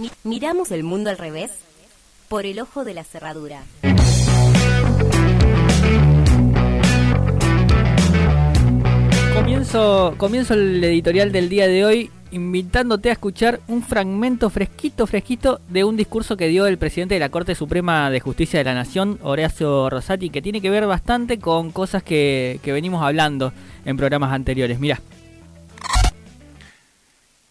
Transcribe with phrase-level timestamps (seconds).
[0.00, 1.50] Mi- miramos el mundo al revés
[2.28, 3.62] por el ojo de la cerradura.
[9.34, 15.60] Comienzo, comienzo el editorial del día de hoy invitándote a escuchar un fragmento fresquito, fresquito
[15.68, 18.74] de un discurso que dio el presidente de la Corte Suprema de Justicia de la
[18.74, 23.52] Nación, Horacio Rosati, que tiene que ver bastante con cosas que, que venimos hablando
[23.84, 24.78] en programas anteriores.
[24.78, 25.00] Mira,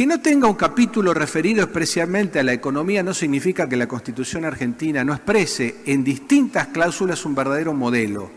[0.00, 4.46] Que no tenga un capítulo referido especialmente a la economía no significa que la Constitución
[4.46, 8.30] argentina no exprese en distintas cláusulas un verdadero modelo.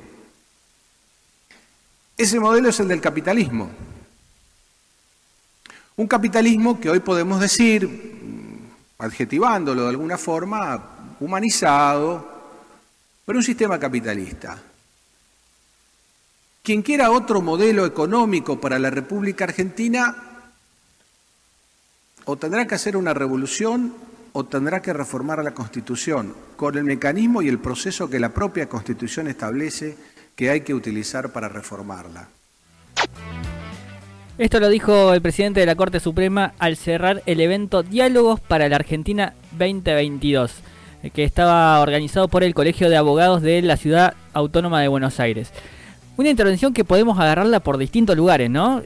[2.17, 3.71] Ese modelo es el del capitalismo.
[5.95, 12.27] Un capitalismo que hoy podemos decir, mm, adjetivándolo de alguna forma, humanizado,
[13.25, 14.61] pero un sistema capitalista.
[16.61, 20.32] Quien quiera otro modelo económico para la República Argentina
[22.25, 23.93] o tendrá que hacer una revolución
[24.33, 28.67] o tendrá que reformar la Constitución con el mecanismo y el proceso que la propia
[28.67, 29.95] Constitución establece
[30.35, 32.29] que hay que utilizar para reformarla.
[34.37, 38.67] esto lo dijo el presidente de la Corte Suprema al cerrar el evento Diálogos para
[38.69, 40.51] la Argentina 2022,
[41.03, 45.19] eh, que estaba organizado por el Colegio de Abogados de la Ciudad Autónoma de Buenos
[45.19, 45.51] Aires.
[46.17, 48.81] Una intervención que podemos agarrarla por distintos lugares, ¿no?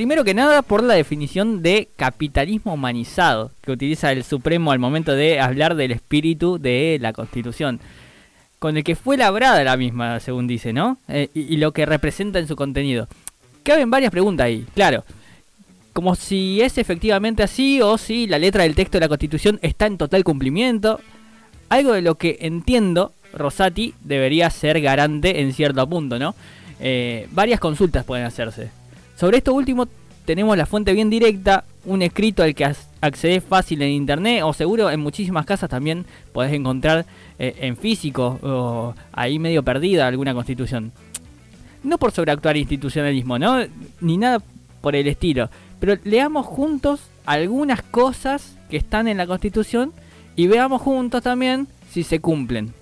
[0.00, 5.14] Primero que nada por la definición de capitalismo humanizado que utiliza el Supremo al momento
[5.14, 7.80] de hablar del espíritu de la Constitución,
[8.58, 10.96] con el que fue labrada la misma, según dice, ¿no?
[11.06, 13.08] Eh, y, lo que representa en su contenido.
[13.62, 15.04] Caben varias preguntas ahí, claro.
[15.92, 19.84] Como si es efectivamente así o si la letra del texto de la Constitución está
[19.84, 20.98] en total cumplimiento.
[21.68, 26.34] Algo de lo que entiendo Rosati debería ser garante en cierto punto, ¿no?
[26.80, 28.79] Eh, varias consultas pueden hacerse.
[29.20, 29.86] Sobre esto último
[30.24, 34.90] tenemos la fuente bien directa, un escrito al que accedes fácil en internet o seguro
[34.90, 37.04] en muchísimas casas también podés encontrar
[37.38, 40.92] eh, en físico o ahí medio perdida alguna constitución.
[41.82, 43.58] No por sobreactuar institucionalismo, ¿no?
[44.00, 44.42] Ni nada
[44.80, 45.50] por el estilo.
[45.80, 49.92] Pero leamos juntos algunas cosas que están en la constitución
[50.34, 52.72] y veamos juntos también si se cumplen.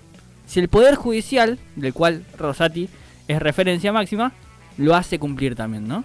[0.46, 2.88] Si el Poder Judicial, del cual Rosati
[3.26, 4.30] es referencia máxima,
[4.76, 6.04] lo hace cumplir también, ¿no?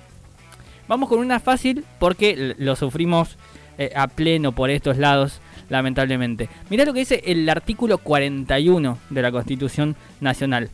[0.88, 3.38] Vamos con una fácil porque lo sufrimos
[3.78, 6.50] eh, a pleno por estos lados, lamentablemente.
[6.70, 10.70] Mirá lo que dice el artículo 41 de la Constitución Nacional.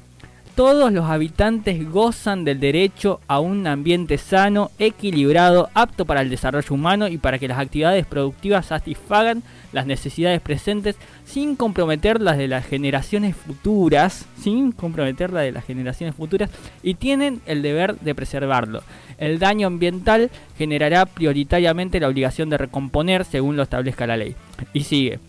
[0.56, 6.76] Todos los habitantes gozan del derecho a un ambiente sano, equilibrado, apto para el desarrollo
[6.76, 12.50] humano y para que las actividades productivas satisfagan las necesidades presentes sin comprometer las de
[12.50, 16.50] las generaciones futuras, sin comprometer las de las generaciones futuras
[16.84, 18.84] y tienen el deber de preservarlo.
[19.18, 24.36] El daño ambiental generará prioritariamente la obligación de recomponer según lo establezca la ley.
[24.74, 25.20] Y sigue.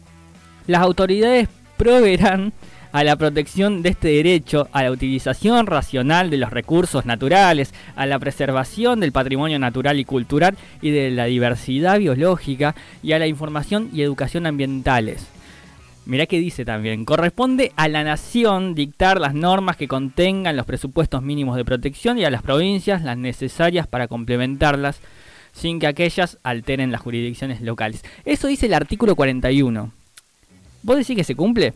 [0.67, 2.53] Las autoridades proveerán
[2.93, 8.07] a la protección de este derecho, a la utilización racional de los recursos naturales, a
[8.07, 13.27] la preservación del patrimonio natural y cultural y de la diversidad biológica y a la
[13.27, 15.27] información y educación ambientales.
[16.07, 21.23] Mirá que dice también, corresponde a la nación dictar las normas que contengan los presupuestos
[21.23, 25.01] mínimos de protección y a las provincias las necesarias para complementarlas
[25.53, 28.03] sin que aquellas alteren las jurisdicciones locales.
[28.25, 29.93] Eso dice el artículo 41.
[30.83, 31.75] ¿Vos decís que se cumple?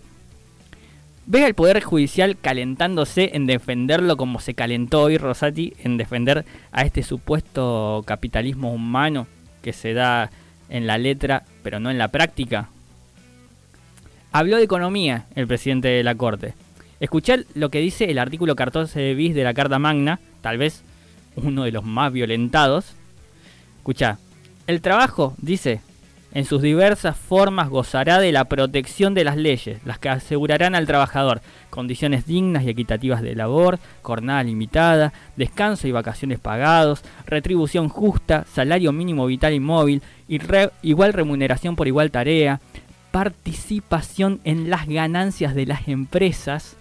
[1.27, 6.83] ¿Ves al Poder Judicial calentándose en defenderlo como se calentó hoy Rosati en defender a
[6.83, 9.27] este supuesto capitalismo humano
[9.62, 10.31] que se da
[10.69, 12.69] en la letra pero no en la práctica?
[14.33, 16.53] Habló de economía el presidente de la Corte.
[17.01, 20.83] Escuchar lo que dice el artículo 14 bis de la Carta Magna, tal vez
[21.37, 22.93] uno de los más violentados.
[23.79, 24.19] Escucha,
[24.67, 25.81] el trabajo, dice,
[26.34, 30.87] en sus diversas formas gozará de la protección de las leyes, las que asegurarán al
[30.87, 31.41] trabajador.
[31.71, 38.91] Condiciones dignas y equitativas de labor, jornada limitada, descanso y vacaciones pagados, retribución justa, salario
[38.91, 40.41] mínimo vital y móvil, y
[40.83, 42.61] igual remuneración por igual tarea,
[43.12, 46.76] participación en las ganancias de las empresas,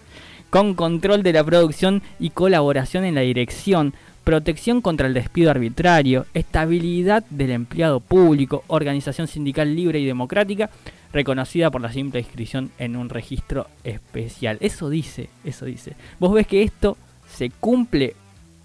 [0.49, 3.93] con control de la producción y colaboración en la dirección,
[4.23, 10.69] protección contra el despido arbitrario, estabilidad del empleado público, organización sindical libre y democrática,
[11.11, 14.57] reconocida por la simple inscripción en un registro especial.
[14.61, 15.93] Eso dice, eso dice.
[16.19, 16.97] Vos ves que esto
[17.27, 18.15] se cumple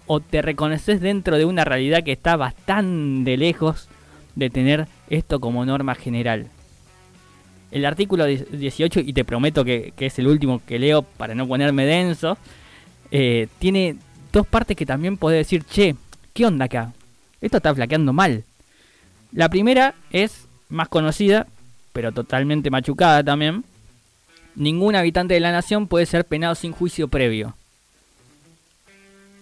[0.07, 3.87] o te reconoces dentro de una realidad que está bastante lejos
[4.35, 6.47] de tener esto como norma general.
[7.71, 11.47] El artículo 18, y te prometo que, que es el último que leo para no
[11.47, 12.37] ponerme denso,
[13.11, 13.97] eh, tiene
[14.31, 15.95] dos partes que también podés decir, che,
[16.33, 16.93] ¿qué onda acá?
[17.41, 18.43] Esto está flaqueando mal.
[19.31, 21.47] La primera es más conocida
[21.99, 23.63] pero totalmente machucada también,
[24.55, 27.55] ningún habitante de la nación puede ser penado sin juicio previo.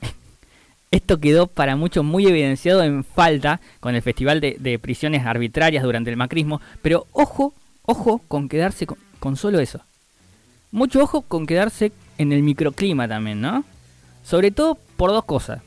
[0.92, 6.10] Esto quedó para muchos muy evidenciado en falta con el Festival de, Prisiones Arbitrarias durante
[6.10, 7.54] el macrismo, pero ojo,
[7.84, 9.82] ojo con quedarse con, con solo eso.
[10.72, 13.66] Mucho ojo con quedarse en el microclima también, ¿no?
[14.28, 15.62] Sobre todo por dos cosas.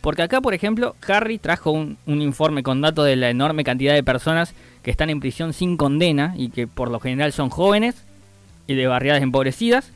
[0.00, 4.02] Porque acá, por ejemplo, Harry trajo un, informe con datos de la enorme cantidad de
[4.02, 7.96] personas que están en prisión sin condena y que por lo general son jóvenes
[8.66, 9.92] y de barriadas empobrecidas.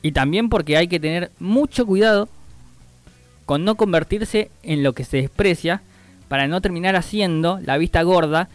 [0.00, 2.26] Y también porque hay que tener mucho cuidado
[3.44, 5.82] con no convertirse en lo que se desprecia
[6.28, 8.48] para no terminar haciendo la vista gorda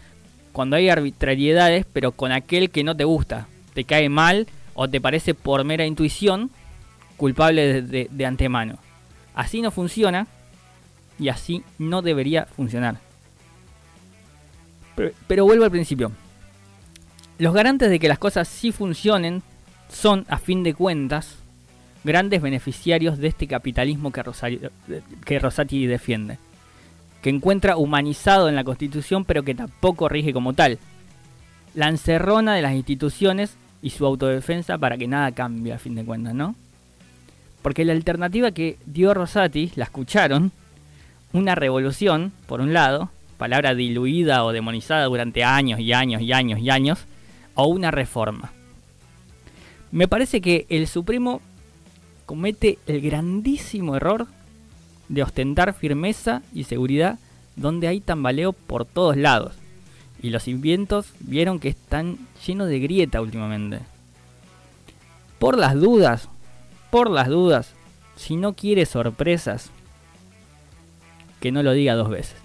[0.50, 5.00] cuando hay arbitrariedades, pero con aquel que no te gusta, te cae mal o te
[5.00, 6.50] parece por mera intuición
[7.20, 8.78] culpable de antemano.
[9.34, 10.26] Así no funciona
[11.18, 12.98] y así no debería funcionar.
[15.26, 16.12] Pero, vuelvo al principio.
[17.38, 19.42] Los garantes de que las cosas sí funcionen
[19.88, 21.36] son, a fin de cuentas,
[22.04, 24.70] grandes beneficiarios de este capitalismo que,
[25.24, 26.38] que Rosati defiende,
[27.22, 30.78] que encuentra humanizado en la Constitución pero que tampoco rige como tal.
[31.74, 36.04] La encerrona de las instituciones y su autodefensa para que nada cambie a fin de
[36.04, 36.54] cuentas, ¿no?
[37.62, 40.52] Porque la alternativa que dio Rosati, la escucharon,
[41.32, 46.60] una revolución, por un lado, palabra diluida o demonizada durante años y años y años
[46.60, 47.06] y años,
[47.54, 48.52] o una reforma.
[49.92, 51.40] Me parece que el Supremo
[52.26, 54.26] comete el grandísimo error
[55.08, 57.18] de ostentar firmeza y seguridad
[57.56, 59.54] donde hay tambaleo por todos lados.
[60.22, 63.80] Y los vientos vieron que están llenos de grieta últimamente.
[65.38, 66.28] Por las dudas,
[66.90, 67.72] por las dudas,
[68.16, 69.70] si no quiere sorpresas,
[71.40, 72.36] que no lo diga dos veces.